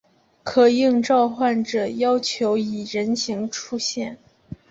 [0.43, 4.17] 可应召唤者要求以人形出现。